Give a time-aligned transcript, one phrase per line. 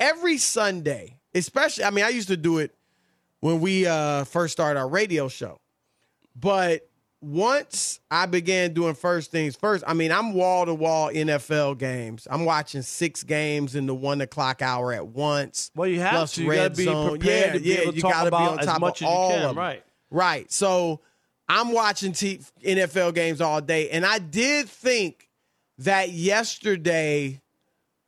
[0.00, 2.74] Every Sunday, especially, I mean, I used to do it
[3.40, 5.60] when we uh, first started our radio show,
[6.34, 6.90] but
[7.22, 12.26] once I began doing first things first, I mean, I'm wall to wall NFL games.
[12.30, 15.70] I'm watching six games in the one o'clock hour at once.
[15.74, 16.44] Well, you have plus to.
[16.44, 17.10] You red gotta be zone.
[17.10, 19.42] prepared yeah, to be yeah, to you talk gotta be on top of all can,
[19.42, 19.58] of them.
[19.58, 19.84] right.
[20.10, 20.50] Right.
[20.50, 21.00] So
[21.48, 25.28] I'm watching T- NFL games all day, and I did think
[25.78, 27.40] that yesterday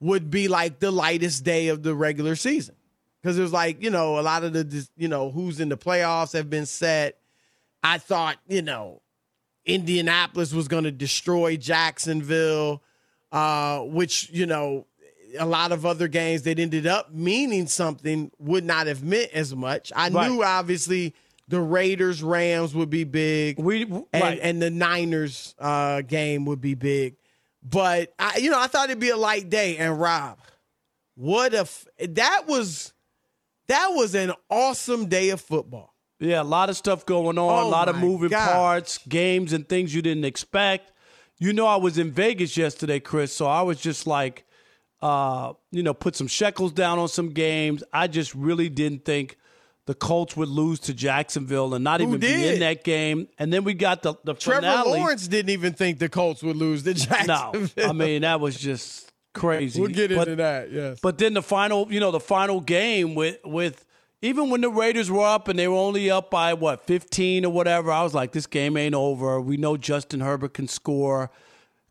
[0.02, 2.74] would be like the lightest day of the regular season
[3.22, 5.76] because it was like you know a lot of the you know who's in the
[5.78, 7.18] playoffs have been set.
[7.82, 9.00] I thought you know
[9.64, 12.82] Indianapolis was going to destroy Jacksonville,
[13.30, 14.86] uh, which you know
[15.38, 19.54] a lot of other games that ended up meaning something would not have meant as
[19.54, 19.90] much.
[19.96, 20.28] I Right.
[20.28, 21.14] knew obviously
[21.48, 24.38] the Raiders Rams would be big, We and right.
[24.42, 27.14] and the Niners uh, game would be big,
[27.62, 29.76] but I you know I thought it'd be a light day.
[29.76, 30.38] And Rob,
[31.14, 32.92] what if that was
[33.68, 35.94] that was an awesome day of football.
[36.20, 38.52] Yeah, a lot of stuff going on, Oh a lot of moving God.
[38.52, 40.92] parts, games and things you didn't expect.
[41.38, 44.44] You know, I was in Vegas yesterday, Chris, so I was just like,
[45.00, 47.82] uh, you know, put some shekels down on some games.
[47.92, 49.36] I just really didn't think
[49.86, 53.26] the Colts would lose to Jacksonville and not Who even be in that game.
[53.38, 54.98] And then we got the, the Trevor finale.
[55.00, 57.52] Lawrence didn't even think the Colts would lose to No,
[57.84, 59.80] I mean that was just crazy.
[59.80, 60.70] we'll get But- into that.
[60.70, 63.84] Yes, But then the final, you know, the final game with with
[64.24, 67.52] even when the Raiders were up and they were only up by what 15 or
[67.52, 69.40] whatever, I was like, this game ain't over.
[69.40, 71.28] We know Justin Herbert can score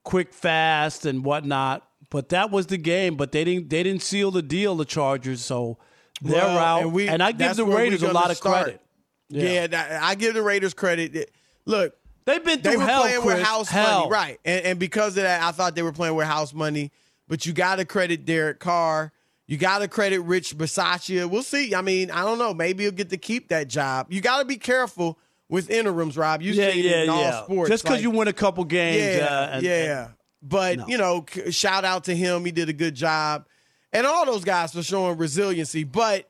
[0.03, 1.85] quick, fast, and whatnot.
[2.09, 3.16] But that was the game.
[3.18, 5.41] But they didn't they didn't seal the deal, the Chargers.
[5.41, 5.78] So
[6.22, 6.82] they're Well, out.
[6.84, 8.64] and we- and I give the Raiders a lot of start.
[8.64, 8.82] credit.
[9.30, 11.32] yeah, that- I give the Raiders credit.
[11.66, 11.96] Look,
[12.26, 13.36] They've been they were hell, playing Chris.
[13.38, 14.00] with house hell.
[14.02, 14.40] money, right?
[14.46, 16.92] And, and because of that, I thought they were playing with house money.
[17.28, 19.12] But you got to credit Derek Carr.
[19.48, 21.28] You got to credit Rich Bisaccia.
[21.30, 21.74] We'll see.
[21.74, 22.53] I mean, I don't know.
[22.53, 24.08] Maybe he'll get to keep that job.
[24.12, 25.18] You got to be careful
[25.50, 26.42] with interims, Rob.
[26.42, 27.44] You Yeah, see it yeah, in all yeah.
[27.44, 27.70] sports.
[27.70, 30.06] Just because Like, you win a couple games, yeah, uh, and- yeah.
[30.06, 30.88] and- but No.
[30.88, 32.46] you know, shout out to him.
[32.46, 33.46] He did a good job,
[33.94, 35.84] and all those guys for showing resiliency.
[35.84, 36.29] But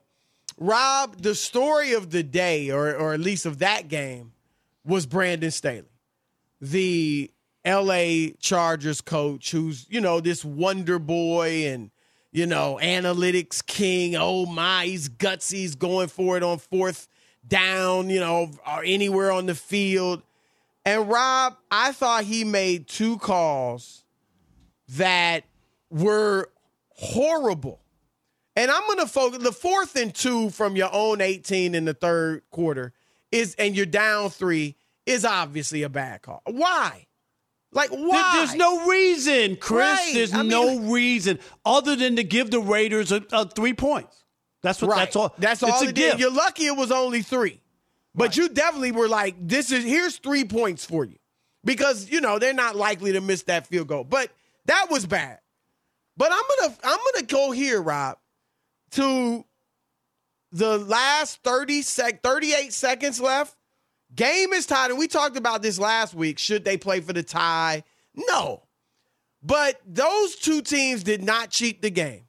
[0.58, 4.34] Rob, the story of the day, or or at least of that game,
[4.86, 5.84] was Brandon Staley,
[6.60, 7.32] the
[7.64, 8.32] L.A.
[8.40, 11.92] Chargers coach, who's you know this wonder boy and
[12.32, 14.16] you know analytics king.
[14.16, 15.54] Oh my, he's gutsy.
[15.54, 17.08] He's going for it on fourth
[17.48, 20.22] down, you know, or anywhere on the field.
[20.86, 24.04] And Rob, I thought he made two calls
[24.90, 25.44] that
[25.90, 26.50] were
[27.02, 27.80] horrible.
[28.56, 31.94] And I'm going to focus the fourth and two from your own 18 in the
[31.94, 32.94] third quarter
[33.32, 34.76] is, and you're down three,
[35.06, 36.42] is obviously a bad call.
[36.46, 37.08] Why?
[37.72, 38.34] Like, There- why?
[38.38, 39.98] There's no reason, Chris.
[39.98, 40.12] Right.
[40.14, 44.18] There's I mean- no reason other than to give the Raiders a, a three points.
[44.62, 44.92] That's what.
[44.92, 44.98] Right.
[45.00, 45.34] That's all.
[45.40, 46.18] That's it's all a it gift.
[46.18, 46.20] did.
[46.20, 47.62] You're lucky it was only three.
[48.14, 51.16] But you definitely were like, this is here's three points for you.
[51.64, 54.04] Because, you know, they're not likely to miss that field goal.
[54.04, 54.30] But
[54.66, 55.40] that was bad.
[56.18, 58.18] But I'm gonna I'm gonna go here, Rob,
[58.92, 59.46] to
[60.52, 63.56] the last 30 sec 38 seconds left.
[64.14, 66.38] Game is tied, and we talked about this last week.
[66.38, 67.84] Should they play for the tie?
[68.14, 68.64] No.
[69.42, 72.26] But those two teams did not cheat the game.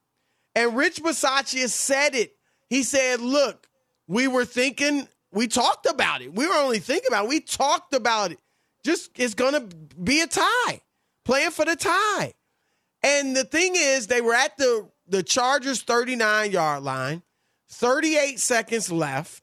[0.55, 2.37] And Rich Bisaccia said it.
[2.71, 3.67] He said, look,
[4.07, 6.33] we were thinking, we talked about it.
[6.33, 7.29] We were only thinking about it.
[7.29, 8.39] We talked about it.
[8.85, 9.61] Just it's gonna
[10.03, 10.81] be a tie.
[11.25, 12.35] Playing for the tie.
[13.03, 17.23] And the thing is, they were at the the Chargers 39 yard line,
[17.71, 19.43] 38 seconds left.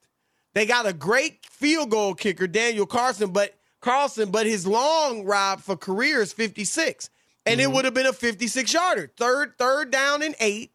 [0.53, 5.61] They got a great field goal kicker, Daniel Carlson, but Carlson, but his long ride
[5.61, 7.09] for career is 56.
[7.45, 7.73] And it mm-hmm.
[7.75, 9.11] would have been a 56 yarder.
[9.17, 10.71] Third, third down and eight.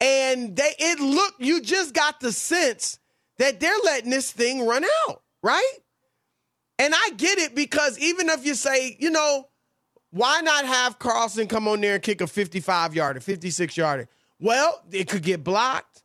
[0.00, 2.98] And they it looked, you just got the sense
[3.38, 5.72] that they're letting this thing run out, right?
[6.78, 9.48] And I get it because even if you say, you know,
[10.16, 14.08] why not have Carlson come on there and kick a 55 yarder, 56 yarder?
[14.40, 16.02] Well, it could get blocked.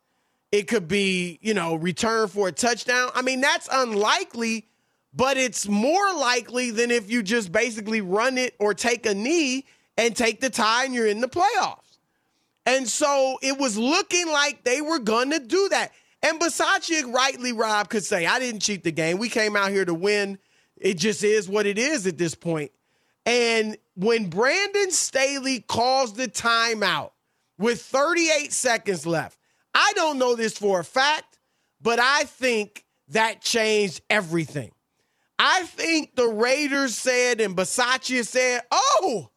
[0.51, 3.09] It could be, you know, return for a touchdown.
[3.15, 4.67] I mean, that's unlikely,
[5.13, 9.65] but it's more likely than if you just basically run it or take a knee
[9.97, 11.97] and take the tie and you're in the playoffs.
[12.65, 15.93] And so it was looking like they were going to do that.
[16.21, 19.19] And Bisaccia, rightly, Rob, could say, I didn't cheat the game.
[19.19, 20.37] We came out here to win.
[20.75, 22.71] It just is what it is at this point.
[23.25, 27.11] And when Brandon Staley calls the timeout
[27.57, 29.37] with 38 seconds left,
[29.73, 31.39] I don't know this for a fact,
[31.81, 34.71] but I think that changed everything.
[35.37, 39.29] I think the Raiders said and Bisaccia said, oh,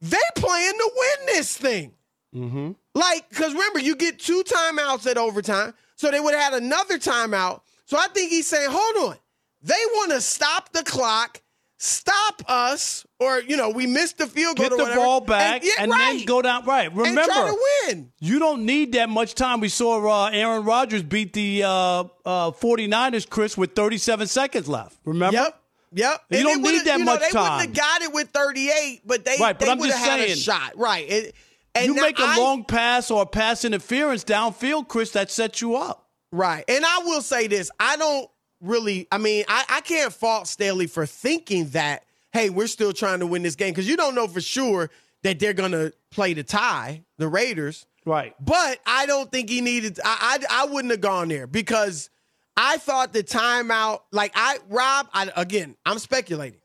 [0.00, 1.92] they plan to win this thing.
[2.34, 2.72] Mm-hmm.
[2.94, 5.74] Like, because remember, you get two timeouts at overtime.
[5.96, 7.60] So they would have had another timeout.
[7.84, 9.16] So I think he's saying, hold on.
[9.62, 11.42] They want to stop the clock,
[11.82, 14.68] stop us, or, you know, we missed the field goal.
[14.68, 16.16] Get the whatever, ball back and, yeah, and right.
[16.18, 16.64] then go down.
[16.66, 16.94] Right.
[16.94, 18.12] Remember, and try to win.
[18.20, 19.60] you don't need that much time.
[19.60, 24.96] We saw uh, Aaron Rodgers beat the uh, uh, 49ers, Chris, with 37 seconds left.
[25.06, 25.36] Remember?
[25.38, 25.56] Yep.
[25.92, 26.20] Yep.
[26.30, 27.56] You And don't need that you know, much they time.
[27.66, 30.24] wouldn't have got it with 38, but they, Right, but they would have had a
[30.24, 30.76] saying- shot.
[30.76, 31.08] Right.
[31.10, 31.34] It-
[31.74, 35.60] and You make a I- long pass or a pass interference downfield, Chris, that sets
[35.60, 36.08] you up.
[36.32, 36.64] Right.
[36.68, 38.28] And I will say this I don't
[38.60, 43.20] really, I mean, I, I can't fault Staley for thinking that, hey, we're still trying
[43.20, 44.90] to win this game because you don't know for sure
[45.22, 47.86] that they're going to play the tie, the Raiders.
[48.04, 48.34] Right.
[48.40, 52.10] But I don't think he needed, I, I, I wouldn't have gone there because
[52.56, 56.60] I thought the timeout, like I, Rob, I, again, I'm speculating.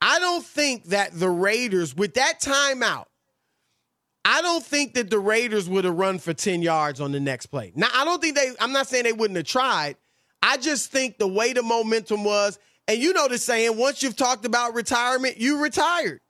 [0.00, 3.06] I don't think that the Raiders, with that timeout,
[4.24, 7.46] I don't think that the Raiders would have run for 10 yards on the next
[7.46, 7.72] play.
[7.74, 9.96] Now, I don't think they, I'm not saying they wouldn't have tried.
[10.42, 14.16] I just think the way the momentum was, and you know the saying, once you've
[14.16, 16.20] talked about retirement, you retired.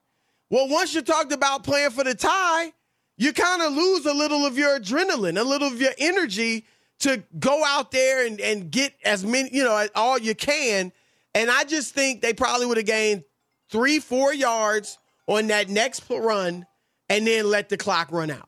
[0.50, 2.72] Well, once you talked about playing for the tie,
[3.16, 6.64] you kind of lose a little of your adrenaline, a little of your energy
[7.00, 10.93] to go out there and, and get as many, you know, all you can.
[11.34, 13.25] And I just think they probably would have gained
[13.70, 16.66] three, four yards on that next run
[17.08, 18.47] and then let the clock run out.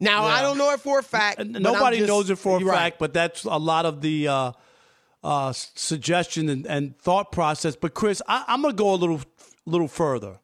[0.00, 1.44] Now, I don't know it for a fact.
[1.44, 2.76] Nobody just- knows it for a right.
[2.76, 4.52] fact, but that's a lot of the uh,
[5.22, 7.76] uh, suggestion and, and thought process.
[7.76, 9.20] But Chris, I, I'm going to go a little,
[9.66, 10.38] little further.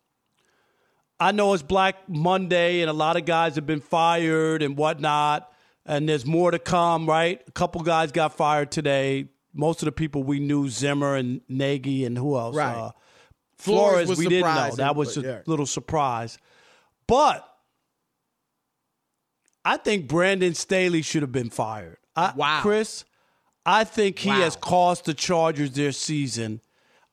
[1.19, 5.53] I know it's Black Monday, and a lot of guys have been fired and whatnot,
[5.85, 7.07] and there's more to come.
[7.07, 7.43] Right?
[7.47, 9.29] A couple guys got fired today.
[9.53, 12.57] Most of the people we knew, Zimmer and Nagy, and who else?
[12.57, 12.75] Right.
[12.75, 12.93] Uh,
[13.59, 14.71] Flores Flores, we didn't know.
[14.77, 15.39] That was a yeah.
[15.45, 16.39] little surprise.
[17.07, 17.47] But
[19.71, 21.99] I think Brandon Staley should have been fired.
[22.17, 22.59] I, Wow.
[22.61, 23.05] Chris,
[23.65, 24.41] I think he Wow.
[24.41, 26.61] has cost the Chargers their season.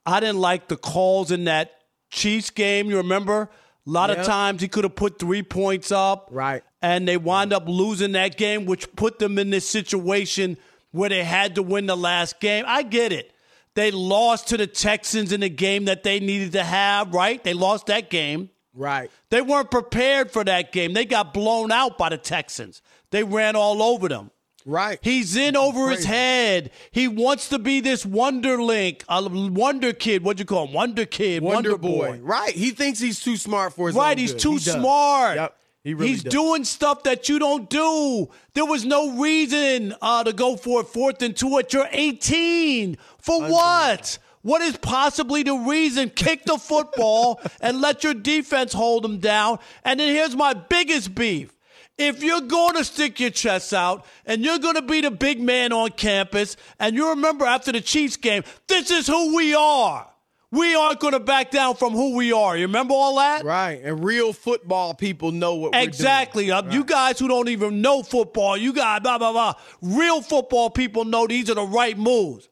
[0.08, 1.72] I didn't like the calls in that
[2.10, 2.90] Chiefs game.
[2.90, 3.42] You remember?
[3.86, 4.16] A lot Yeah.
[4.22, 6.30] of times he could have put three points up.
[6.32, 6.64] Right.
[6.82, 10.58] And they wind up losing that game, which put them in this situation
[10.92, 12.64] where they had to win the last game.
[12.68, 13.32] I get it.
[13.76, 17.44] They lost to the Texans in a game that they needed to have, right?
[17.44, 18.50] They lost that game.
[18.78, 19.10] Right.
[19.32, 20.94] They weren't prepared for that game.
[20.94, 22.82] They got blown out by the Texans.
[23.10, 24.30] They ran all over them.
[24.66, 25.00] Right.
[25.02, 26.72] He's in over his head.
[26.92, 30.24] He wants to be this wonder link, a wonder kid.
[30.24, 30.74] What'd you call him?
[30.74, 32.20] Wonder kid, Wonder, wonder, boy.
[32.22, 32.54] Right.
[32.54, 34.42] He thinks he's too smart for his Right, own he's good.
[34.42, 35.38] too He smart.
[35.38, 35.58] Yep.
[35.86, 36.34] He really he's does.
[36.34, 38.30] doing stuff that you don't do.
[38.56, 42.98] There was no reason uh, to go for it fourth and two at your 18.
[43.22, 44.18] For what?
[44.48, 46.10] What is possibly the reason?
[46.10, 49.60] Kick the football and let your defense hold them down.
[49.84, 51.54] And then here's my biggest beef.
[51.98, 55.42] If you're going to stick your chest out and you're going to be the big
[55.42, 60.10] man on campus, and you remember after the Chiefs game, this is who we are.
[60.50, 62.56] We aren't going to back down from who we are.
[62.56, 63.44] You remember all that?
[63.44, 63.82] Right.
[63.84, 65.90] And real football people know what we're doing.
[65.90, 66.52] Exactly.
[66.52, 69.56] Uh, You guys who don't even know football, you got blah, blah, blah.
[69.82, 72.48] Real football people know these are the right moves.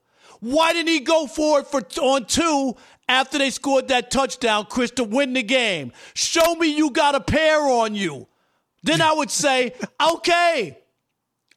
[0.46, 2.76] Why didn't he go for it for on two
[3.10, 5.92] after they scored that touchdown, Chris, to win the game?
[6.14, 8.28] Show me you got a pair on you.
[8.84, 9.74] Then I would say,
[10.14, 10.78] okay,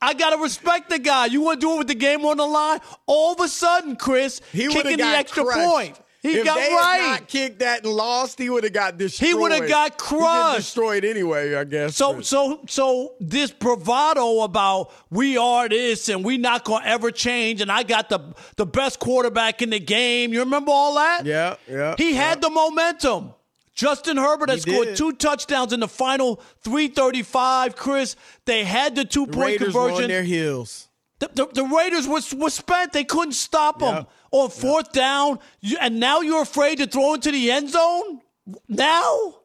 [0.00, 1.26] I got to respect the guy.
[1.26, 2.80] You want to do it with the game on the line?
[3.06, 5.68] All of a sudden, Chris, He kicking the extra crushed.
[5.68, 6.00] point.
[6.20, 6.98] He if got they right.
[7.00, 9.28] Had not kicked that and lost, he would have got destroyed.
[9.28, 10.56] He would've got crushed.
[10.56, 11.94] destroyed anyway, I guess.
[11.94, 17.12] So but- so so this bravado about we are this and we not gonna ever
[17.12, 18.18] change and I got the
[18.56, 20.32] the best quarterback in the game.
[20.32, 21.24] You remember all that?
[21.24, 22.28] Yeah, yeah, He yeah.
[22.30, 23.34] had the momentum.
[23.74, 24.96] Justin Herbert has He scored did.
[24.96, 27.76] two touchdowns in the final 335.
[27.76, 30.08] Chris, they had the two the point Raiders were on conversion.
[30.10, 30.88] their heels.
[31.20, 32.92] The, the, the Raiders was was spent.
[32.92, 34.10] They couldn't stop them Yep.
[34.30, 35.38] On fourth down.
[35.60, 38.20] You, and now you're afraid to throw into the end zone.
[38.68, 39.36] Now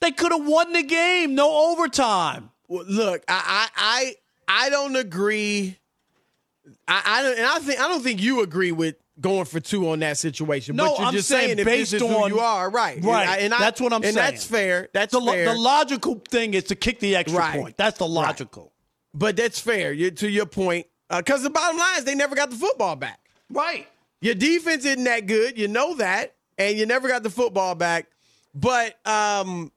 [0.00, 2.50] they could have won the game, no overtime.
[2.68, 4.14] Well, look, I, I,
[4.48, 5.78] I, I don't agree.
[6.86, 9.88] I, I don't, and I think I don't think you agree with going for two
[9.90, 10.76] on that situation.
[10.76, 12.70] No, but you're I'm just saying saying, if based this is on- who you are,
[12.70, 13.02] right?
[13.02, 13.22] Right.
[13.22, 14.16] And, I- and I- That's what I'm and saying.
[14.16, 14.88] that's fair.
[14.92, 15.46] That's The, fair.
[15.46, 17.60] the logical thing is to kick the extra Right.
[17.60, 17.76] point.
[17.76, 18.72] That's the logical.
[19.14, 19.92] but that's fair.
[19.92, 22.94] You, to your point, uh, because the bottom line is they never got the football
[22.96, 23.18] back.
[23.50, 23.88] Right.
[24.20, 25.58] Your defense isn't that good.
[25.58, 28.06] You know that, and you never got the football back.
[28.54, 29.70] But um,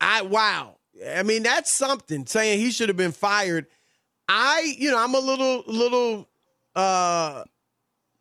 [0.00, 0.76] I wow.
[1.08, 2.26] I mean, that's something.
[2.26, 3.66] Saying he should have been fired.
[4.28, 6.28] I, you know, I'm a little little
[6.74, 7.44] uh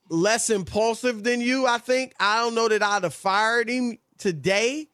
[0.10, 1.66] less impulsive than you.
[1.66, 4.88] I think I don't know that I'd have fired him today.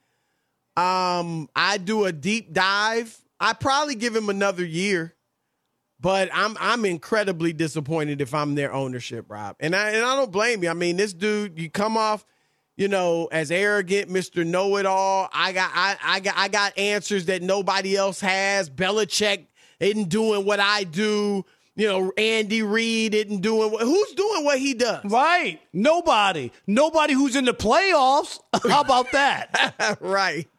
[0.78, 3.18] Um, I do a deep dive.
[3.40, 5.14] I probably give him another year.
[6.02, 9.58] But I'm I'm incredibly disappointed if I'm their ownership, Rob.
[9.60, 10.70] And I and I don't blame you.
[10.70, 12.26] I mean, this dude, you come off,
[12.78, 14.46] you know, as arrogant, Mr.
[14.46, 15.30] Know It All.
[15.34, 18.70] I got I, I got I got answers that nobody else has.
[18.70, 19.48] Belichick
[19.80, 21.46] isn't doing what I do.
[21.76, 25.04] You know, Andy Reid isn't doing what who's doing what he does.
[25.06, 25.60] Right.
[25.74, 26.52] Nobody.
[26.66, 28.40] Nobody who's in the playoffs.
[28.70, 29.98] How about that?
[30.02, 30.48] right.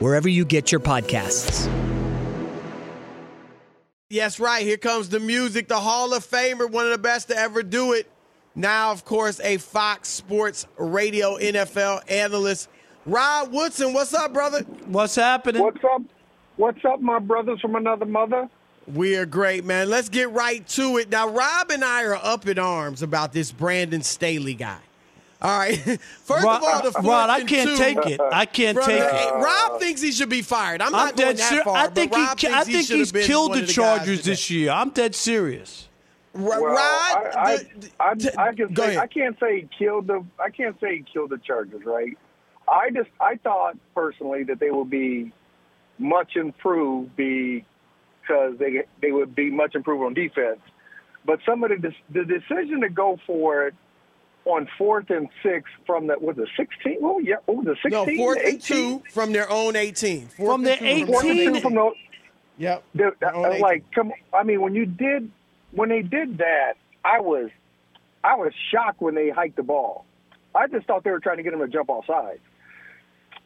[0.00, 1.70] wherever you get your podcasts.
[4.10, 4.64] Yes, right.
[4.64, 5.68] Here comes the music.
[5.68, 8.08] The Hall of Famer, one of the best to ever do it.
[8.54, 12.68] Now, of course, a Fox Sports Radio NFL analyst.
[13.06, 14.60] Rod Woodson, what's up, brother?
[14.86, 15.62] What's happening?
[15.62, 16.02] What's up?
[16.56, 18.48] What's up, my brothers from another mother?
[18.86, 19.90] We are great, man.
[19.90, 21.10] Let's get right to it.
[21.10, 24.78] Now, Rob and I are up in arms about this Brandon Staley guy.
[25.42, 25.76] All right.
[26.24, 28.20] First Rod, of all, the fourth Rod, I can't two, take it.
[28.20, 29.34] I can't Brother, take it.
[29.34, 30.80] Rob thinks he should be fired.
[30.80, 31.64] I'm not I'm going dead that serious.
[31.64, 31.76] far.
[31.76, 32.48] I think but Rob he.
[32.48, 34.30] I think he's been killed one the Chargers today.
[34.30, 34.70] this year.
[34.70, 35.88] I'm dead serious.
[36.32, 39.68] Ro- Well, Rod, I, the- I, t- I, I can say, I can't say he
[39.78, 42.16] killed the I can't say he killed the Chargers, right?
[42.66, 45.32] I just I thought personally that they would be
[45.98, 50.60] much improved because they they would be much improved on defense.
[51.26, 53.74] But some of the the decision to go for it
[54.46, 56.98] on fourth and six from the was it sixteen?
[57.00, 58.16] Well, yeah, what was it no, sixteen?
[58.18, 60.28] fourth and two from their own 18.
[60.28, 61.54] Fourth From and their two Fourth and 18?
[61.54, 61.92] two from the
[62.56, 62.84] Yep.
[62.94, 63.60] The, Their own uh, 18.
[63.62, 64.12] like, come.
[64.32, 65.30] I mean, when you did,
[65.72, 66.74] when they did that,
[67.04, 67.50] I was,
[68.22, 70.04] I was shocked when they hiked the ball.
[70.54, 72.40] I just thought they were trying to get him to jump off sides.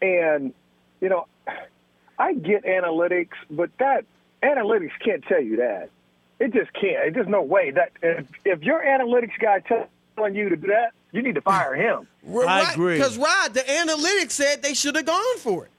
[0.03, 0.53] And,
[1.01, 1.27] you know,
[2.19, 4.05] I get analytics, but that
[4.43, 5.89] analytics can't tell you that.
[6.39, 7.15] It just can't.
[7.15, 9.61] There's no way that if, if your analytics guy
[10.19, 12.07] telling you to do that, you need to fire him.
[12.47, 12.95] I agree.
[12.95, 15.71] Because Rod, the analytics said they should have gone for it,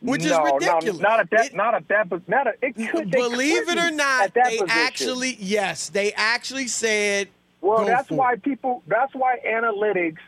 [0.00, 1.00] which no, is ridiculous.
[1.00, 1.46] No, not at that.
[1.46, 2.08] It- not at that.
[2.08, 2.56] But not at.
[2.62, 3.10] It could.
[3.10, 4.68] Believe it or couldn't not, that they position.
[4.70, 7.28] actually yes, they actually said.
[7.60, 8.42] Well, go that's for why it.
[8.42, 8.82] people.
[8.86, 10.18] That's why analytics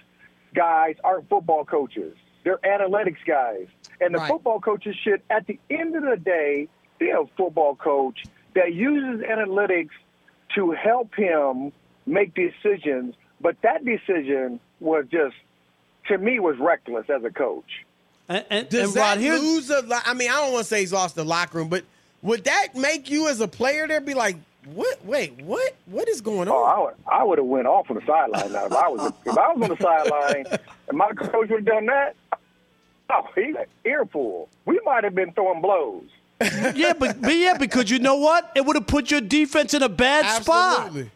[0.55, 2.17] guys aren't football coaches.
[2.45, 3.67] They're analytics guys,
[4.01, 4.29] and the Right.
[4.31, 8.23] football coaches should, at the end of the day, be a football coach
[8.55, 9.91] that uses analytics
[10.55, 11.73] to help him
[12.07, 13.15] make decisions.
[13.41, 15.35] But that decision was just,
[16.09, 17.85] to me, was reckless as a coach.
[18.29, 19.83] And, and, Does and that Rod, here's lose a?
[19.83, 21.85] lo- I mean, I don't want to say he's lost the locker room, but
[22.23, 24.37] would that make you as a player there be like,
[24.75, 25.05] what?
[25.05, 25.77] Wait, what?
[25.87, 26.77] What is going Oh, on?
[26.77, 28.51] I would, I would have went off on the sideline.
[28.53, 31.65] Now, if I was, if I was on the sideline and my coach would have
[31.65, 32.17] done that,
[33.11, 34.49] oh, he earful.
[34.65, 36.03] We might have been throwing blows.
[36.75, 38.51] yeah, but, but yeah, because you know what?
[38.57, 41.11] It would have put your defense in a bad spot, Absolutely,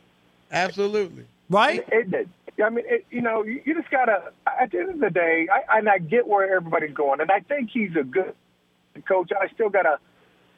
[0.52, 1.24] absolutely.
[1.50, 1.84] Right?
[1.92, 2.30] It did.
[2.62, 4.32] I mean, it, you know, you, you just gotta.
[4.60, 7.40] At the end of the day, I, and I get where everybody's going, and I
[7.40, 8.34] think he's a good
[9.06, 9.30] coach.
[9.38, 9.98] I still gotta.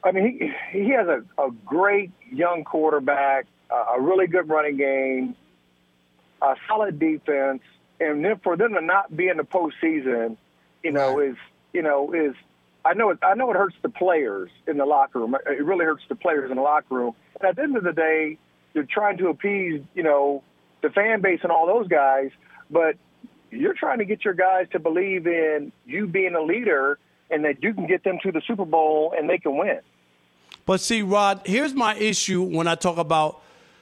[0.03, 4.77] I mean, he he has a, a great young quarterback, uh, a really good running
[4.77, 5.35] game,
[6.41, 7.61] a solid defense,
[7.99, 10.37] and then for them to not be in the postseason,
[10.83, 11.29] you know, Right.
[11.29, 11.37] is
[11.73, 12.35] you know is.
[12.85, 13.19] I know it.
[13.23, 15.37] I know it hurts the players in the locker room.
[15.47, 17.15] It really hurts the players in the locker room.
[17.39, 18.37] And at the end of the day,
[18.73, 20.43] you're trying to appease, you know,
[20.83, 22.29] the fan base and all those guys,
[22.69, 22.95] but
[23.49, 26.99] you're trying to get your guys to believe in you being a leader
[27.31, 29.79] and that you can get them to the Super Bowl and they can win.
[30.65, 33.41] But see, Rod, here's my issue when I talk about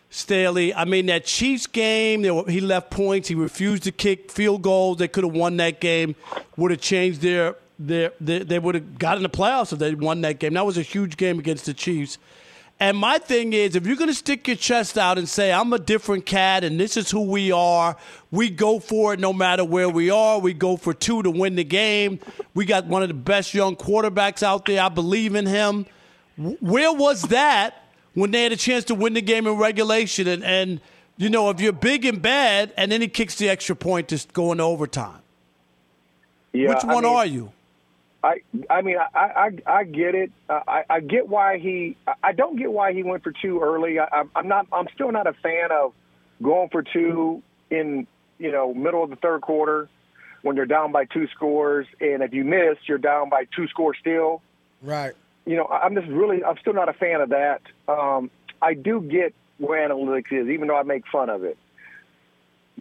[0.09, 0.73] Staley.
[0.73, 3.27] I mean, that Chiefs game, were, he left points.
[3.27, 4.97] He refused to kick field goals.
[4.97, 6.15] They could have won that game.
[6.57, 10.39] Would have changed their they they would have gotten the playoffs if they won that
[10.39, 10.53] game.
[10.53, 12.17] That was a huge game against the Chiefs.
[12.81, 15.71] And my thing is, if you're going to stick your chest out and say, I'm
[15.71, 17.95] a different cat and this is who we are,
[18.31, 20.39] we go for it no matter where we are.
[20.39, 22.19] We go for two to win the game.
[22.55, 24.81] We got one of the best young quarterbacks out there.
[24.81, 25.85] I believe in him.
[26.37, 27.83] Where was that
[28.15, 30.27] when they had a chance to win the game in regulation?
[30.27, 30.81] And, and
[31.17, 34.33] you know, if you're big and bad, and then he kicks the extra point just
[34.33, 35.21] going into overtime.
[36.51, 37.51] Yeah, Which one I mean, are you?
[38.23, 40.31] I I mean I I, I get it.
[40.49, 41.97] I, I get why he.
[42.23, 43.99] I don't get why he went for two early.
[43.99, 44.67] I, I'm not.
[44.71, 45.93] I'm still not a fan of
[46.41, 49.89] going for two in you know middle of the third quarter
[50.41, 53.97] when you're down by two scores, and if you miss, you're down by two scores
[53.99, 54.41] still.
[54.81, 55.13] Right.
[55.45, 56.43] You know, I'm just really.
[56.43, 57.61] I'm still not a fan of that.
[57.87, 58.29] Um,
[58.61, 61.57] I do get where analytics is, even though I make fun of it.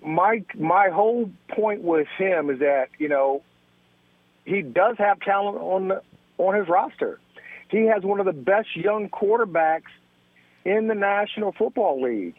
[0.03, 3.43] My my whole point with him is that you know
[4.51, 6.03] he does have talent on the,
[6.39, 7.21] on his roster.
[7.69, 9.93] He has one of the best young quarterbacks
[10.65, 12.35] in the National Football League,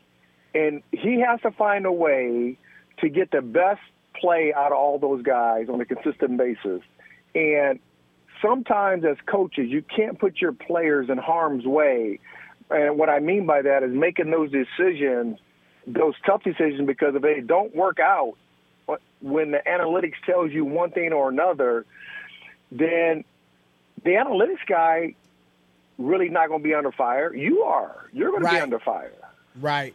[0.53, 2.57] and he has to find a way
[2.99, 3.79] to get the best
[4.19, 6.81] play out of all those guys on a consistent basis.
[7.33, 7.79] And
[8.41, 12.19] sometimes, as coaches, you can't put your players in harm's way.
[12.69, 15.39] And what I mean by that is making those decisions,
[15.87, 18.35] those tough decisions, because if they don't work out,
[19.21, 21.85] when the analytics tells you one thing or another,
[22.71, 23.23] then
[24.03, 25.15] the analytics guy
[25.97, 27.33] really not going to be under fire.
[27.33, 28.07] You are.
[28.11, 28.51] You're going right.
[28.51, 29.11] to be under fire.
[29.59, 29.93] Right.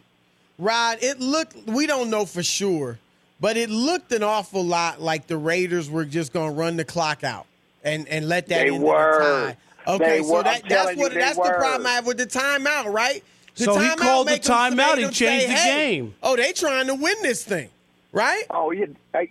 [0.57, 2.99] Rod, it looked, we don't know for sure,
[3.39, 6.85] but it looked an awful lot like the Raiders were just going to run the
[6.85, 7.45] clock out
[7.83, 9.19] and, and let that they in were.
[9.19, 9.57] the tie.
[9.87, 11.45] Okay, so that, that's what that's were.
[11.45, 13.23] the problem I have with the timeout, right?
[13.55, 14.97] The so he called the timeout.
[14.97, 16.13] He changed say, the hey, game.
[16.21, 17.69] Oh, they trying to win this thing,
[18.17, 18.43] right?
[18.49, 18.87] Oh, yeah.
[19.13, 19.29] Hey,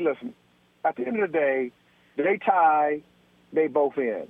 [0.00, 0.34] listen.
[0.84, 1.72] At the end of the day,
[2.16, 3.02] they tie,
[3.52, 4.28] they both in.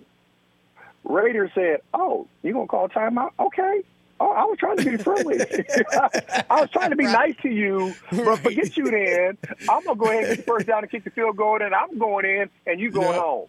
[1.04, 3.32] Raiders said, "Oh, you gonna call timeout?
[3.38, 3.82] Okay."
[4.18, 5.38] Oh, I was trying to be friendly.
[6.50, 9.36] I was trying to be nice to you, but forget you then.
[9.68, 11.74] I'm gonna go ahead and get the first down and kick the field goal, and
[11.74, 13.20] I'm going in, and you going yep.
[13.20, 13.46] home.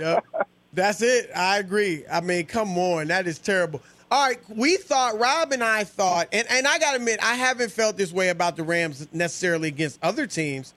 [0.00, 0.24] yep.
[0.74, 1.30] That's it.
[1.34, 2.04] I agree.
[2.10, 3.80] I mean, come on, that is terrible.
[4.14, 7.72] All right, we thought Rob and I thought, and, and I gotta admit, I haven't
[7.72, 10.72] felt this way about the Rams necessarily against other teams.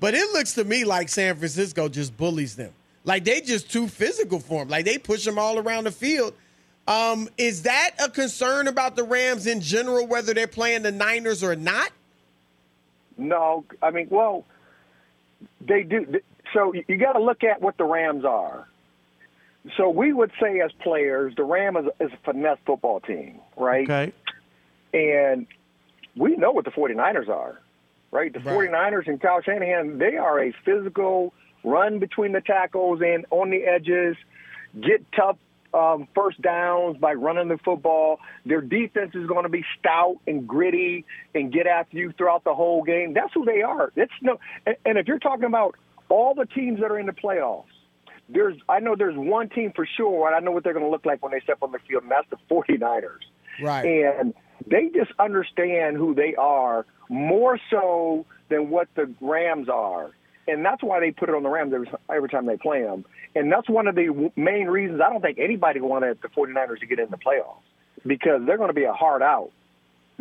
[0.00, 2.72] But it looks to me like San Francisco just bullies them.
[3.04, 4.70] Like they just too physical for them.
[4.70, 6.32] Like they push them all around the field.
[6.86, 11.44] Um, is that a concern about the Rams in general, whether they're playing the Niners
[11.44, 11.90] or not?
[13.18, 14.46] No, I mean, well,
[15.60, 16.22] they do.
[16.54, 18.66] So you got to look at what the Rams are.
[19.76, 23.88] So we would say as players, the Ram is, is a finesse football team, right?
[23.88, 24.12] Okay.
[24.94, 25.46] And
[26.16, 27.60] we know what the 49ers are
[28.10, 28.32] right?
[28.32, 28.70] The right.
[28.70, 33.64] 49ers and Kyle Shanahan, they are a physical run between the tackles and on the
[33.64, 34.16] edges,
[34.80, 35.36] get tough
[35.74, 38.20] um, first downs by running the football.
[38.46, 42.54] Their defense is going to be stout and gritty and get after you throughout the
[42.54, 43.12] whole game.
[43.12, 43.92] That's who they are.
[43.94, 45.74] It's no, and, and if you're talking about
[46.08, 47.64] all the teams that are in the playoffs,
[48.28, 50.90] there's I know there's one team for sure, and I know what they're going to
[50.90, 53.24] look like when they step on the field, and that's the 49ers.
[53.62, 53.84] Right.
[53.84, 54.34] And
[54.66, 60.10] they just understand who they are more so than what the Rams are.
[60.46, 63.04] And that's why they put it on the Rams every, every time they play them.
[63.34, 66.86] And that's one of the main reasons I don't think anybody wanted the 49ers to
[66.86, 67.60] get in the playoffs
[68.06, 69.50] because they're going to be a hard out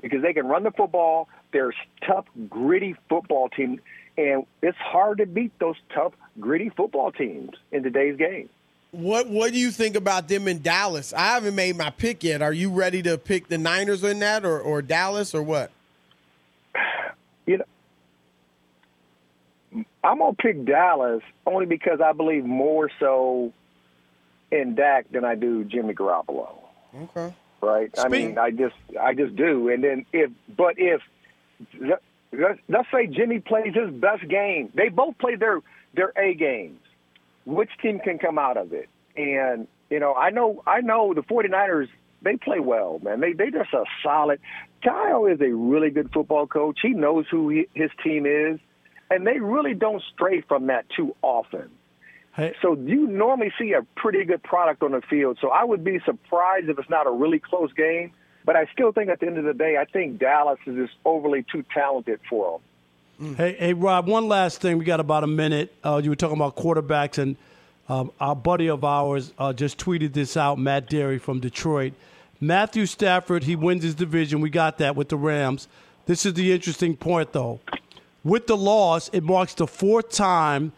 [0.01, 1.29] because they can run the football.
[1.53, 3.79] They're a tough, gritty football team.
[4.17, 8.49] And it's hard to beat those tough, gritty football teams in today's game.
[8.91, 11.13] What What do you think about them in Dallas?
[11.13, 12.41] I haven't made my pick yet.
[12.41, 15.71] Are you ready to pick the Niners in that, or, or Dallas, or what?
[17.45, 17.65] You know,
[20.03, 23.53] I'm gonna pick Dallas only because I believe more so
[24.51, 26.55] in Dak than I do Jimmy Garoppolo.
[26.95, 27.33] Okay.
[27.61, 27.91] Right.
[27.97, 29.69] I mean, I just I just do.
[29.69, 31.01] And then if but if
[32.67, 35.61] let's say Jimmy plays his best game, they both play their
[35.93, 36.79] their A games
[37.47, 38.89] which team can come out of it.
[39.15, 41.87] And, you know, I know I know the 49ers,
[42.21, 43.21] they play well, man.
[43.21, 44.39] They they just a solid.
[44.83, 46.79] Kyle is a really good football coach.
[46.81, 48.59] He knows who he, his team is,
[49.09, 51.69] and they really don't stray from that too often.
[52.35, 52.53] Hey.
[52.61, 55.39] So you normally see a pretty good product on the field.
[55.41, 58.11] So I would be surprised if it's not a really close game.
[58.47, 60.93] But I still think at the end of the day, I think Dallas is just
[61.03, 62.61] overly too talented for
[63.19, 63.33] them.
[63.33, 63.35] Mm.
[63.35, 64.07] Hey, hey, Rob.
[64.07, 64.77] One last thing.
[64.77, 65.75] We got about a minute.
[65.83, 67.35] Uh, you were talking about quarterbacks, and
[67.89, 70.57] um, our buddy of ours uh, just tweeted this out.
[70.57, 71.91] Matt Dery from Detroit.
[72.39, 73.43] Matthew Stafford.
[73.43, 74.39] He wins his division.
[74.39, 75.67] We got that with the Rams.
[76.05, 77.59] This is the interesting point, though.
[78.23, 80.71] With the loss, it marks the fourth time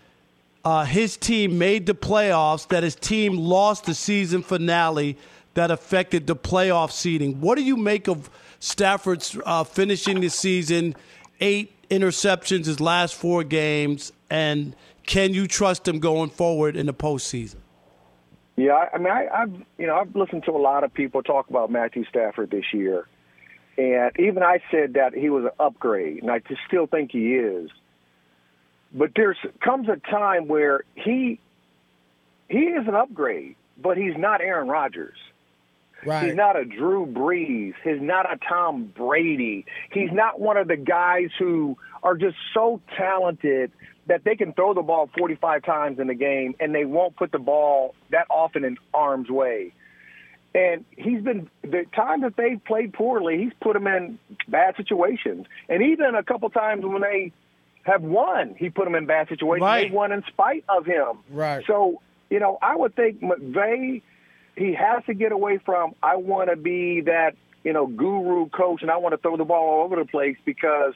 [0.66, 5.18] uh, his team made the playoffs, that his team lost the season finale
[5.54, 7.42] that affected the playoff seeding.
[7.42, 10.96] What do you make of Stafford's uh, finishing the season,
[11.40, 16.94] eight interceptions his last four games, and can you trust him going forward in the
[16.94, 17.56] postseason?
[18.56, 21.50] Yeah, I, mean, I, I've you know I've listened to a lot of people talk
[21.50, 23.08] about Matthew Stafford this year,
[23.78, 27.36] and even I said that he was an upgrade, and I just still think he
[27.36, 27.70] is.
[28.94, 31.40] But there's comes a time where he
[32.50, 35.18] he is an upgrade, but he's not Aaron Rodgers.
[36.06, 36.28] Right.
[36.28, 37.74] He's not a Drew Brees.
[37.84, 39.66] He's not a Tom Brady.
[39.92, 43.72] He's not one of the guys who are just so talented
[44.08, 47.32] that they can throw the ball 45 times in the game and they won't put
[47.32, 49.74] the ball that often in arm's way.
[50.56, 55.46] And he's been the times that they've played poorly, he's put them in bad situations.
[55.68, 57.32] And even a couple times when they
[57.84, 59.62] have won, he put them in bad situations.
[59.62, 59.90] Right.
[59.90, 61.20] They won in spite of him.
[61.30, 61.64] Right.
[61.68, 64.02] So you know, I would think McVay
[64.60, 68.82] he has to get away from I want to be that you know guru coach
[68.82, 70.94] and I want to throw the ball all over the place because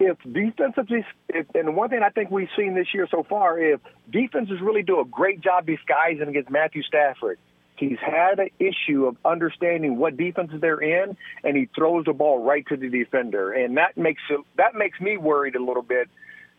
[0.00, 3.80] if defensively, if, and one thing I think we've seen this year so far, if
[4.10, 7.38] defenses really do a great job disguising against Matthew Stafford,
[7.76, 12.42] he's had an issue of understanding what defenses they're in, and he throws the ball
[12.42, 14.22] right to the defender, and that makes
[14.56, 16.08] that makes me worried a little bit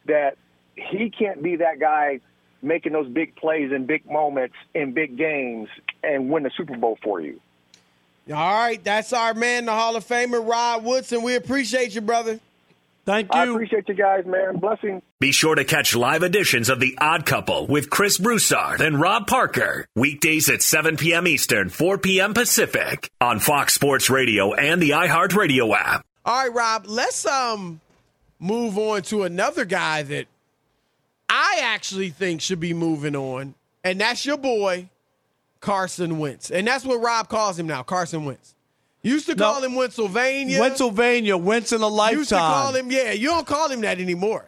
[0.05, 0.37] that
[0.75, 2.19] he can't be that guy
[2.63, 5.69] making those big plays in big moments in big games
[6.03, 7.39] and win the Super Bowl for you.
[8.29, 11.23] All right, that's our man, the Hall of Famer Rod Woodson.
[11.23, 12.39] We appreciate you, brother.
[13.05, 13.39] Thank you.
[13.39, 14.59] I appreciate you guys, man.
[14.59, 15.01] Blessing.
[15.19, 19.27] Be sure to catch live editions of The Odd Couple with Chris Broussard and Rob
[19.27, 19.85] Parker.
[19.93, 21.27] Weekdays at 7 p.m.
[21.27, 22.33] Eastern, 4 p.m.
[22.33, 26.05] Pacific on Fox Sports Radio and the iHeartRadio app.
[26.25, 27.81] All right, Rob, let's um
[28.39, 30.27] move on to another guy that
[31.35, 34.87] I actually think should be moving on, and that's your boy,
[35.61, 36.51] Carson Wentz.
[36.51, 38.53] And that's what Rob calls him now, Carson Wentz.
[39.01, 39.51] Used to No.
[39.51, 40.59] call him Pennsylvania.
[40.59, 42.17] Pennsylvania, Wentz in a lifetime.
[42.19, 44.45] Used to call him, yeah, you don't call him that anymore.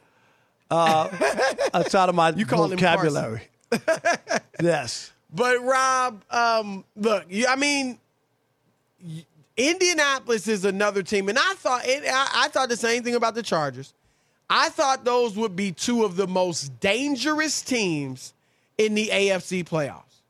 [0.70, 3.42] That's out of my You call him vocabulary.
[4.62, 5.12] yes.
[5.34, 7.98] But Rob, um, look, I mean,
[9.58, 13.34] Indianapolis is another team, and I thought it, I, I thought the same thing about
[13.34, 13.94] the Chargers.
[14.50, 18.34] I thought those would be two of the most dangerous teams
[18.78, 20.22] in the AFC playoffs: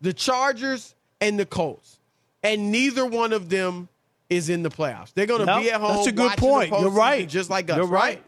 [0.00, 1.98] the Chargers and the Colts,
[2.42, 3.88] and neither one of them
[4.30, 5.12] is in the playoffs.
[5.14, 5.96] They're going to No, be at home.
[5.96, 6.70] that's a good point.
[6.70, 7.28] You're right.
[7.28, 7.76] just like us.
[7.78, 8.22] You're right.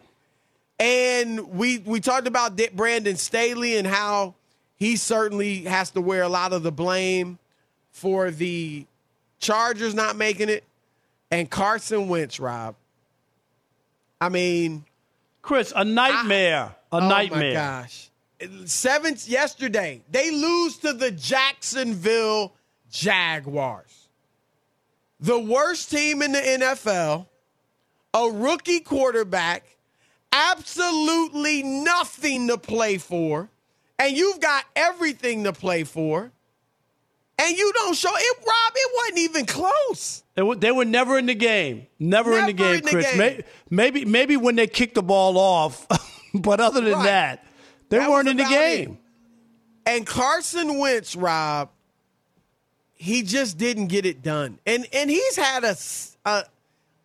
[0.78, 4.34] And we we talked about Dick Brandon Staley and how
[4.76, 7.38] he certainly has to wear a lot of the blame
[7.92, 8.86] for the
[9.40, 10.64] Chargers not making it.
[11.30, 12.74] And Carson Wentz, Rob.
[14.22, 14.84] I mean,
[15.42, 16.74] Chris, a nightmare.
[16.74, 16.76] Ah.
[16.92, 17.08] A oh nightmare.
[17.08, 17.54] oh nightmare.
[17.54, 18.10] my gosh.
[18.64, 22.54] Seventh yesterday, they lose to the Jacksonville
[22.90, 24.08] Jaguars.
[25.20, 27.26] The worst team in the NFL,
[28.14, 29.76] a rookie quarterback,
[30.32, 33.50] absolutely nothing to play for,
[33.98, 36.32] and you've got everything to play for,
[37.40, 38.72] and you don't show it, Rob.
[38.74, 40.22] It wasn't even close.
[40.34, 41.86] They were, they were never in the game.
[41.98, 43.06] Never, in the game, in the Chris.
[43.10, 43.18] game.
[43.18, 45.86] May- Maybe, maybe when they kicked the ball off,
[46.34, 47.04] but other than Right.
[47.04, 47.46] that,
[47.88, 48.98] they That weren't in the game.
[49.86, 51.70] And Carson Wentz, Rob,
[52.94, 54.58] he just didn't get it done.
[54.66, 56.44] And and he's had a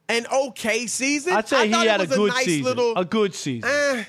[0.10, 1.34] an okay season.
[1.34, 2.63] I'd say I he had a good nice season.
[2.65, 3.69] Little, a good season.
[3.69, 4.04] eh,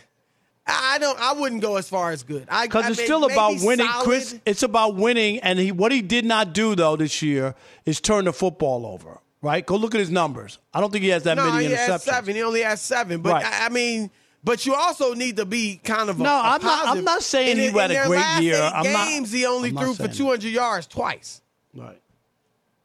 [0.68, 1.18] I don't.
[1.20, 2.46] I wouldn't go as far as good.
[2.50, 4.04] I Because I it's mean, still about winning, solid.
[4.04, 4.38] Chris.
[4.44, 8.24] It's about winning, and he what he did not do though this year is turn
[8.24, 9.20] the football over.
[9.42, 9.64] Right?
[9.64, 10.58] Go look at his numbers.
[10.74, 12.00] I don't think he has that No, many he has interceptions.
[12.00, 12.34] seven.
[12.34, 13.20] He only has seven.
[13.20, 13.44] But Right.
[13.44, 14.10] I, I mean,
[14.42, 17.50] but you also need to be kind of a, No, I'm not- I'm not saying
[17.58, 18.54] in, he had a great year.
[18.56, 20.16] Eight I'm not- games, he only I'm threw for saying that.
[20.16, 21.42] 200 yards twice.
[21.74, 22.00] Right.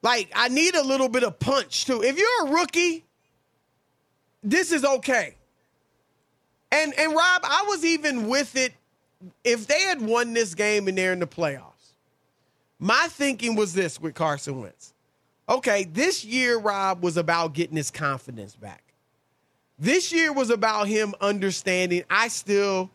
[0.04, 2.04] Like, I need a little bit of punch too.
[2.04, 3.06] If you're a rookie,
[4.44, 5.36] this is okay.
[6.72, 8.74] And and Rob, I was even with it
[9.44, 11.94] if they had won this game and they're in the playoffs.
[12.80, 14.94] My thinking was this with Carson Wentz.
[15.48, 18.84] Okay, this year, Rob, was about getting his confidence back.
[19.78, 22.90] This year was about him understanding I still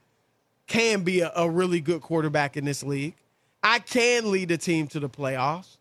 [0.67, 3.15] can be a, a really good quarterback in this league.
[3.63, 5.77] I can lead a team to the playoffs.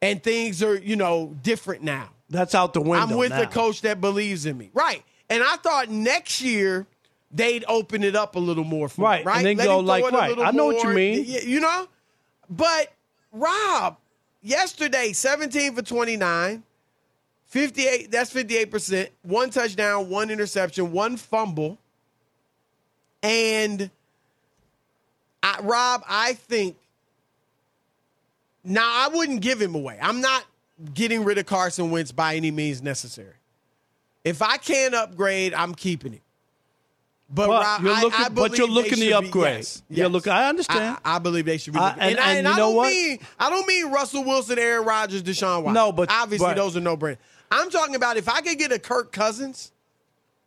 [0.00, 2.10] And things are, you know, different now.
[2.28, 3.14] That's out the window.
[3.14, 3.42] I'm with now.
[3.42, 4.70] a coach that believes in me.
[4.74, 5.04] Right.
[5.32, 6.86] And I thought next year
[7.30, 9.36] they'd open it up a little more for Right, him, right?
[9.38, 11.24] and then Let go like, right, I know what you mean.
[11.24, 11.88] You know?
[12.50, 12.92] But
[13.32, 13.96] Rob,
[14.42, 16.62] yesterday, 17 for 29,
[17.46, 21.78] 58, that's 58%, one touchdown, one interception, one fumble.
[23.22, 23.90] And
[25.42, 26.76] I, Rob, I think
[28.62, 29.98] now I wouldn't give him away.
[29.98, 30.44] I'm not
[30.92, 33.32] getting rid of Carson Wentz by any means necessary.
[34.24, 36.22] If I can't upgrade, I'm keeping it.
[37.34, 39.56] But, But Rob, you're looking- I but you're looking be- upgrade.
[39.56, 40.98] yes, You're looking- I understand.
[41.02, 41.78] I, I believe they should be.
[41.78, 42.02] I- looking.
[42.02, 42.88] and- I, and I you know don't what?
[42.88, 45.72] mean I don't mean Russell Wilson, Aaron Rodgers, Deshaun Watson.
[45.74, 47.16] No, but- obviously but- those are no brainer.
[47.50, 49.72] I'm talking about if I could get a Kirk Cousins,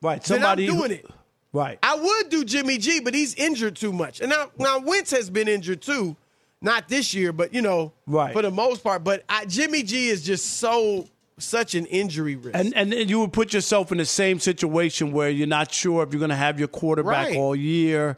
[0.01, 0.23] Right.
[0.23, 1.05] Somebody doing it.
[1.53, 1.79] Right.
[1.81, 4.19] I would do Jimmy G, but he's injured too much.
[4.19, 6.15] And now, now Wentz has been injured too,
[6.61, 8.33] not this year, but you know, Right.
[8.33, 9.03] for the most part.
[9.03, 11.07] But I, Jimmy G is just so
[11.37, 12.55] such an injury risk.
[12.57, 16.13] And, and you would put yourself in the same situation where you're not sure if
[16.13, 17.37] you're going to have your quarterback Right.
[17.37, 18.17] all year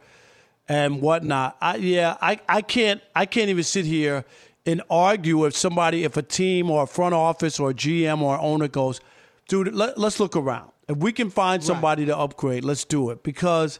[0.70, 1.58] and whatnot.
[1.62, 4.26] I, yeah, I, I can't I can't even sit here
[4.66, 8.38] and argue if somebody if a team or a front office or a GM or
[8.40, 9.00] owner goes,
[9.48, 10.72] dude, let, let's look around.
[10.88, 13.80] If we can find somebody to upgrade, let's do it because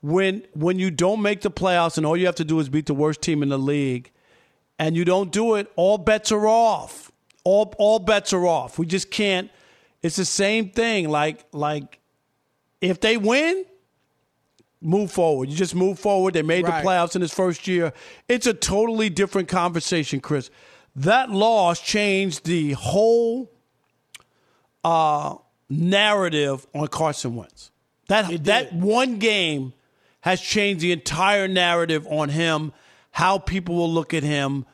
[0.00, 2.86] when when you don't make the playoffs and all you have to do is beat
[2.86, 4.10] the worst team in the league
[4.78, 7.07] and you don't do it, all bets are off.
[7.48, 8.78] All all bets are off.
[8.78, 9.50] We just can't.
[10.02, 11.08] It's the same thing.
[11.08, 11.98] Like like
[12.80, 13.64] if they win,
[14.82, 15.48] move forward.
[15.48, 16.34] You just move forward.
[16.34, 16.82] They made Right.
[16.82, 17.92] the playoffs in his first year.
[18.28, 20.50] It's a totally different conversation, Chris.
[20.94, 23.50] That loss changed the whole
[24.84, 25.36] uh,
[25.70, 27.70] narrative on Carson Wentz.
[28.08, 29.72] That that one game
[30.20, 32.72] has changed the entire narrative on him,
[33.12, 34.66] how people will look at him.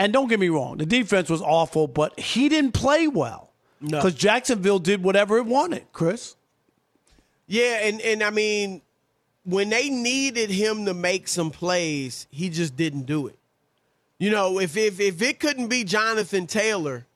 [0.00, 3.50] And don't get me wrong, the defense was awful, but he didn't play well.
[3.82, 3.98] No.
[3.98, 6.36] Because Jacksonville did whatever it wanted, Chris.
[7.46, 8.80] yeah, and and I mean,
[9.44, 13.36] when they needed him to make some plays, he just didn't do it.
[14.18, 17.06] You know, if if if it couldn't be Jonathan Taylor,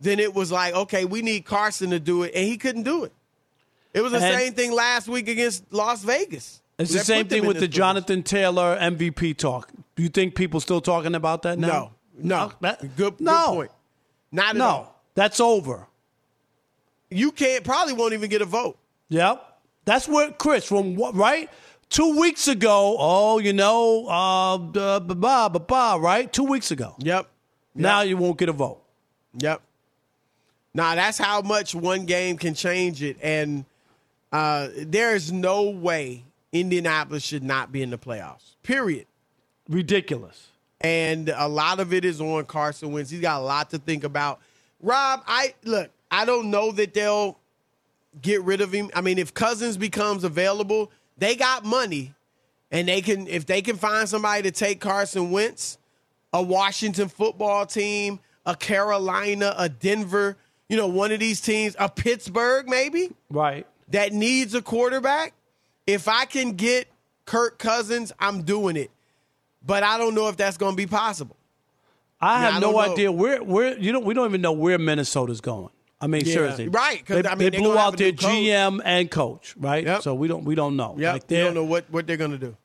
[0.00, 3.04] then it was like, okay, we need Carson to do it, and he couldn't do
[3.04, 3.12] it.
[3.92, 6.60] It was the And- same thing last week against Las Vegas.
[6.78, 7.72] It's the same thing with the position.
[7.72, 9.70] Jonathan Taylor MVP talk.
[9.96, 11.66] Do you think people still talking about that now?
[11.68, 13.70] No, no, Uh, that- good, good no, point.
[14.32, 15.02] Not no, all.
[15.14, 15.86] that's over.
[17.10, 18.78] You can't probably won't even get a vote.
[19.08, 19.42] Yep.
[19.84, 21.48] That's where Chris from what right?
[21.88, 26.32] Two weeks ago, oh, you know, uh ba ba ba ba, right?
[26.32, 26.96] Two weeks ago.
[26.98, 27.28] Yep.
[27.76, 28.82] Now you won't get a vote.
[29.38, 29.62] Yep.
[30.74, 33.64] Now that's how much one game can change it, and
[34.32, 38.56] uh, there is no way Indianapolis should not be in the playoffs.
[38.62, 39.06] Period.
[39.68, 40.48] Ridiculous.
[40.80, 43.10] And a lot of it is on Carson Wentz.
[43.10, 44.40] He's got a lot to think about.
[44.80, 45.90] Rob, I look.
[46.10, 47.38] I don't know that they'll
[48.20, 48.90] get rid of him.
[48.94, 52.14] I mean, if Cousins becomes available, they got money,
[52.70, 55.78] and they can if they can find somebody to take Carson Wentz,
[56.32, 60.36] a Washington football team, a Carolina, a Denver,
[60.68, 63.66] you know, one of these teams, a Pittsburgh maybe Right.
[63.88, 65.32] that needs a quarterback.
[65.86, 66.88] If I can get
[67.24, 68.90] Kirk Cousins, I'm doing it.
[69.66, 71.36] But I don't know if that's going to be possible.
[72.20, 72.92] I Yeah, have I no don't know.
[72.92, 75.70] idea where where you know we don't even know where Minnesota's going.
[76.00, 78.12] I mean, Yeah, seriously, right, 'cause, They, I mean, they blew out their.
[78.12, 79.82] GM and coach, right?
[79.84, 80.02] Yep.
[80.02, 80.94] So we don't we don't know.
[80.98, 82.56] Yeah, Like they're- don't know what, what they're going to do.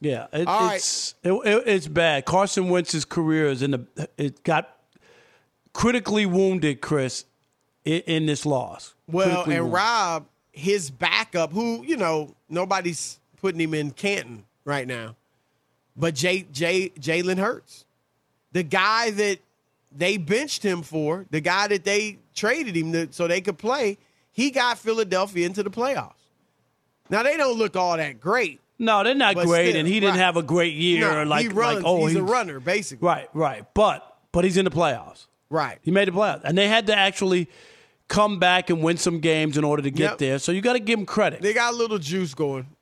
[0.00, 0.76] Yeah, it, All right.
[0.76, 2.24] it's it, it- it's bad.
[2.24, 4.76] Carson Wentz's career is in the it got
[5.72, 7.24] critically wounded, Chris,
[7.84, 8.94] in, in this loss.
[9.08, 9.76] Well, Critically and wounded.
[9.76, 15.16] Rob, his backup, who you know nobody's putting him in Canton right now,
[15.96, 17.84] but Jay Jay Jalen Hurts,
[18.52, 19.38] the guy that
[19.92, 23.98] they benched him for, the guy that they traded him to, so they could play,
[24.32, 26.12] he got Philadelphia into the playoffs.
[27.08, 28.60] Now they don't look all that great.
[28.78, 31.00] No, they're not great, still, and he didn't have a great year.
[31.00, 31.76] No, like he runs.
[31.76, 33.06] like oh, he's, a runner, basically.
[33.06, 33.64] Right, right.
[33.72, 35.26] But but he's in the playoffs.
[35.48, 35.78] Right.
[35.80, 37.48] He made the playoffs, and they had to actually
[38.08, 40.18] come back and win some games in order to get Yep.
[40.18, 40.38] there.
[40.38, 41.40] So you got to give him credit.
[41.40, 42.66] They got a little juice going.